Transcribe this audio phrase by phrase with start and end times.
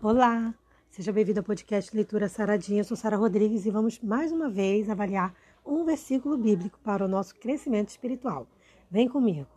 [0.00, 0.54] Olá,
[0.88, 2.82] seja bem-vindo ao podcast Leitura Saradinha.
[2.82, 5.34] Eu sou Sara Rodrigues e vamos mais uma vez avaliar
[5.66, 8.46] um versículo bíblico para o nosso crescimento espiritual.
[8.88, 9.48] Vem comigo.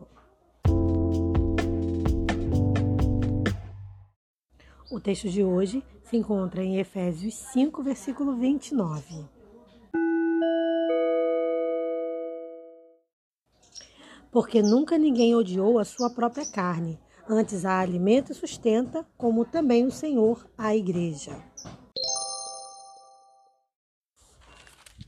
[4.90, 9.24] O texto de hoje se encontra em Efésios 5, versículo 29.
[14.32, 16.98] Porque nunca ninguém odiou a sua própria carne
[17.28, 21.32] Antes a alimenta e sustenta, como também o Senhor a igreja.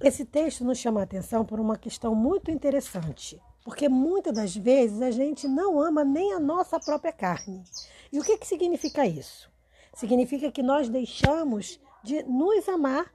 [0.00, 5.02] Esse texto nos chama a atenção por uma questão muito interessante, porque muitas das vezes
[5.02, 7.64] a gente não ama nem a nossa própria carne.
[8.12, 9.50] E o que, que significa isso?
[9.94, 13.10] Significa que nós deixamos de nos amar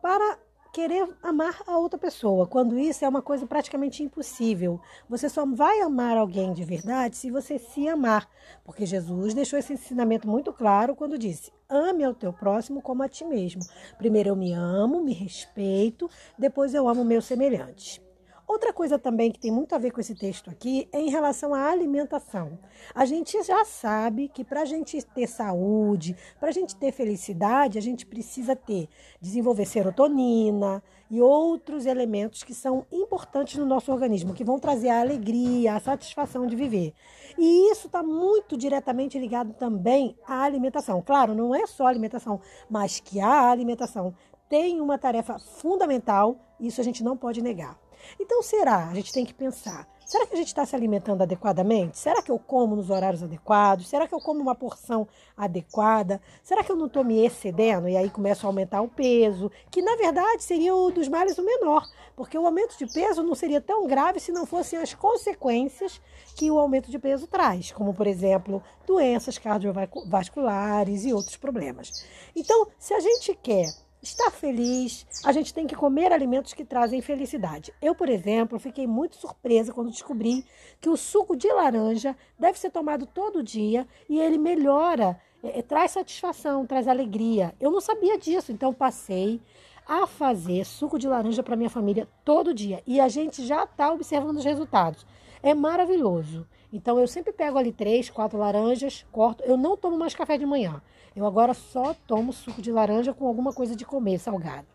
[0.00, 0.38] para
[0.74, 4.80] querer amar a outra pessoa, quando isso é uma coisa praticamente impossível.
[5.08, 8.28] Você só vai amar alguém de verdade se você se amar,
[8.64, 13.08] porque Jesus deixou esse ensinamento muito claro quando disse: ame ao teu próximo como a
[13.08, 13.62] ti mesmo.
[13.98, 18.02] Primeiro eu me amo, me respeito, depois eu amo o meu semelhante.
[18.46, 21.54] Outra coisa também que tem muito a ver com esse texto aqui é em relação
[21.54, 22.58] à alimentação.
[22.94, 27.78] A gente já sabe que para a gente ter saúde, para a gente ter felicidade,
[27.78, 34.34] a gente precisa ter, desenvolver serotonina e outros elementos que são importantes no nosso organismo,
[34.34, 36.92] que vão trazer a alegria, a satisfação de viver.
[37.38, 41.00] E isso está muito diretamente ligado também à alimentação.
[41.00, 44.14] Claro, não é só alimentação, mas que a alimentação
[44.48, 47.83] tem uma tarefa fundamental, isso a gente não pode negar.
[48.18, 48.88] Então, será?
[48.88, 49.86] A gente tem que pensar.
[50.06, 51.98] Será que a gente está se alimentando adequadamente?
[51.98, 53.88] Será que eu como nos horários adequados?
[53.88, 56.20] Será que eu como uma porção adequada?
[56.42, 59.50] Será que eu não estou me excedendo e aí começo a aumentar o peso?
[59.70, 63.34] Que na verdade seria o dos males o menor, porque o aumento de peso não
[63.34, 66.00] seria tão grave se não fossem as consequências
[66.36, 72.04] que o aumento de peso traz, como por exemplo doenças cardiovasculares e outros problemas.
[72.36, 73.72] Então, se a gente quer
[74.08, 77.72] estar feliz, a gente tem que comer alimentos que trazem felicidade.
[77.80, 80.44] Eu, por exemplo, fiquei muito surpresa quando descobri
[80.80, 85.62] que o suco de laranja deve ser tomado todo dia e ele melhora, é, é
[85.62, 87.54] traz satisfação, traz alegria.
[87.60, 89.40] Eu não sabia disso, então passei
[89.86, 93.92] a fazer suco de laranja para minha família todo dia e a gente já está
[93.92, 95.06] observando os resultados.
[95.44, 96.46] É maravilhoso.
[96.72, 99.44] Então eu sempre pego ali três, quatro laranjas, corto.
[99.44, 100.80] Eu não tomo mais café de manhã.
[101.14, 104.66] Eu agora só tomo suco de laranja com alguma coisa de comer salgado.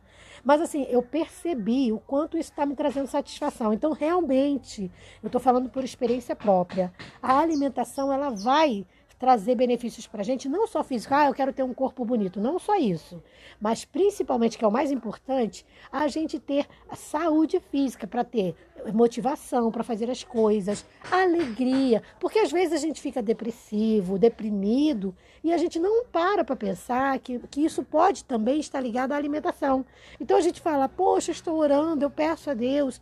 [0.43, 3.73] Mas assim, eu percebi o quanto isso está me trazendo satisfação.
[3.73, 4.91] Então, realmente,
[5.23, 6.93] eu estou falando por experiência própria.
[7.19, 8.85] A alimentação ela vai
[9.19, 12.39] trazer benefícios para a gente, não só físico, ah, eu quero ter um corpo bonito,
[12.39, 13.21] não só isso,
[13.59, 18.55] mas principalmente, que é o mais importante, a gente ter a saúde física para ter
[18.93, 25.13] motivação para fazer as coisas, alegria, porque às vezes a gente fica depressivo, deprimido
[25.43, 29.17] e a gente não para para pensar que, que isso pode também estar ligado à
[29.17, 29.85] alimentação.
[30.17, 33.01] Então a gente fala, poxa, estou orando, eu peço a Deus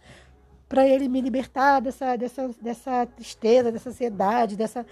[0.67, 4.85] para ele me libertar dessa, dessa, dessa tristeza, dessa ansiedade, dessa,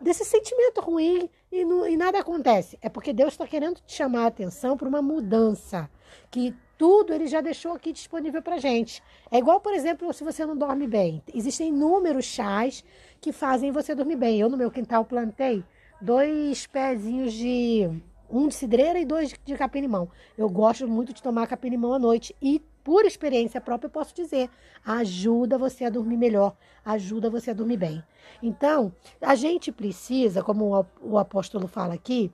[0.00, 2.78] desse sentimento ruim e, não, e nada acontece.
[2.82, 5.88] É porque Deus está querendo te chamar a atenção para uma mudança.
[6.30, 9.02] Que tudo ele já deixou aqui disponível para gente.
[9.30, 11.22] É igual, por exemplo, se você não dorme bem.
[11.34, 12.84] Existem inúmeros chás
[13.20, 14.38] que fazem você dormir bem.
[14.38, 15.64] Eu, no meu quintal, plantei
[16.00, 17.90] dois pezinhos de.
[18.28, 20.10] Um de cidreira e dois de capim-limão.
[20.36, 24.48] Eu gosto muito de tomar capim-limão à noite e por experiência própria, eu posso dizer,
[24.84, 28.00] ajuda você a dormir melhor, ajuda você a dormir bem.
[28.40, 32.30] Então, a gente precisa, como o apóstolo fala aqui,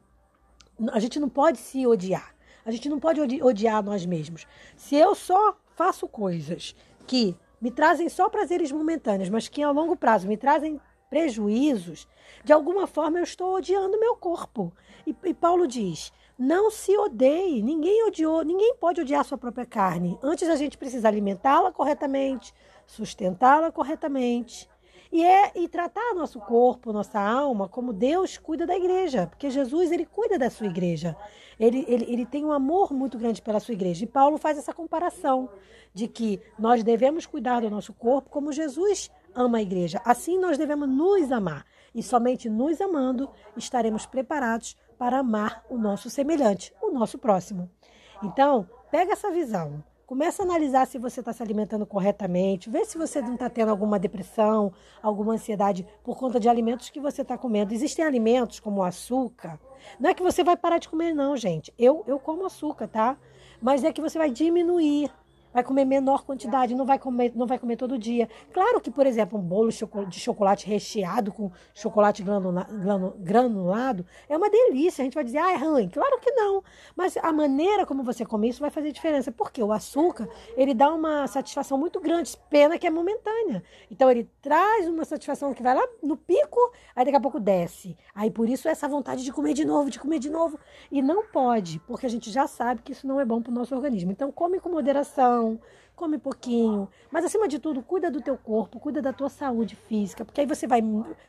[0.93, 2.35] a gente não pode se odiar.
[2.67, 4.47] A gente não pode odiar nós mesmos.
[4.77, 6.77] Se eu só faço coisas
[7.07, 12.07] que me trazem só prazeres momentâneos, mas que a longo prazo me trazem prejuízos,
[12.45, 14.71] de alguma forma eu estou odiando meu corpo.
[15.07, 17.63] E, e Paulo diz: não se odeie.
[17.63, 20.19] Ninguém odiou, ninguém pode odiar sua própria carne.
[20.21, 22.53] Antes a gente precisa alimentá-la corretamente,
[22.85, 24.69] sustentá-la corretamente.
[25.13, 29.93] E é e tratar nosso corpo, nossa alma, como Deus cuida da igreja, porque Jesus
[29.93, 31.15] ele cuida da sua igreja.
[31.61, 34.03] Ele, ele, ele tem um amor muito grande pela sua igreja.
[34.03, 35.49] E Paulo faz essa comparação
[35.95, 40.01] de que nós devemos cuidar do nosso corpo como Jesus ama a igreja.
[40.05, 41.65] Assim nós devemos nos amar.
[41.95, 47.71] E somente nos amando estaremos preparados para amar o nosso semelhante, o nosso próximo.
[48.23, 49.83] Então, pega essa visão.
[50.07, 53.71] Começa a analisar se você está se alimentando corretamente, vê se você não está tendo
[53.71, 57.73] alguma depressão, alguma ansiedade por conta de alimentos que você está comendo.
[57.73, 59.59] Existem alimentos como o açúcar.
[59.99, 61.73] Não é que você vai parar de comer, não, gente.
[61.79, 63.17] Eu, eu como açúcar, tá?
[63.61, 65.11] Mas é que você vai diminuir
[65.53, 68.29] vai comer menor quantidade, não vai comer, não vai comer todo dia.
[68.53, 69.71] Claro que, por exemplo, um bolo
[70.09, 72.25] de chocolate recheado com chocolate
[73.19, 75.03] granulado é uma delícia.
[75.03, 75.89] A gente vai dizer, ah, é ruim.
[75.89, 76.63] Claro que não.
[76.97, 79.31] Mas a maneira como você come isso vai fazer diferença.
[79.33, 83.63] Porque o açúcar, ele dá uma satisfação muito grande, pena que é momentânea.
[83.91, 86.59] Então, ele traz uma satisfação que vai lá no pico,
[86.95, 87.97] aí daqui a pouco desce.
[88.15, 90.59] Aí, por isso, essa vontade de comer de novo, de comer de novo.
[90.91, 93.55] E não pode, porque a gente já sabe que isso não é bom para o
[93.55, 94.13] nosso organismo.
[94.13, 95.42] Então, come com moderação,
[95.95, 100.25] come pouquinho, mas acima de tudo, cuida do teu corpo, cuida da tua saúde física,
[100.25, 100.83] porque aí você vai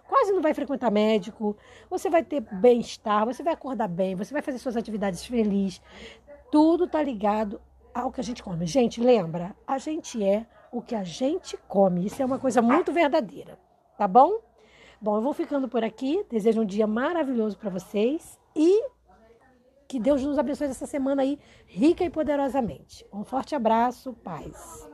[0.08, 1.56] quase não vai frequentar médico,
[1.90, 5.82] você vai ter bem-estar, você vai acordar bem, você vai fazer suas atividades feliz.
[6.52, 7.62] Tudo tá ligado
[7.94, 8.66] ao que a gente come.
[8.66, 12.06] Gente, lembra, a gente é o que a gente come.
[12.06, 13.60] Isso é uma coisa muito verdadeira,
[13.98, 14.40] tá bom?
[15.00, 16.26] Bom, eu vou ficando por aqui.
[16.30, 18.82] Desejo um dia maravilhoso para vocês e
[19.94, 21.38] que Deus nos abençoe essa semana aí
[21.68, 23.06] rica e poderosamente.
[23.14, 24.92] Um forte abraço, paz.